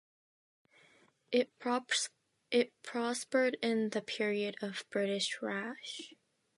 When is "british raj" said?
4.89-6.15